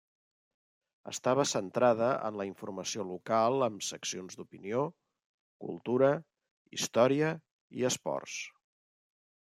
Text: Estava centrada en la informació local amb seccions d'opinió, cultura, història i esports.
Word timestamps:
Estava 1.09 1.43
centrada 1.49 2.07
en 2.29 2.39
la 2.41 2.47
informació 2.51 3.05
local 3.11 3.67
amb 3.67 3.85
seccions 3.89 4.39
d'opinió, 4.39 4.81
cultura, 5.67 6.11
història 6.79 7.31
i 7.83 7.87
esports. 7.93 8.41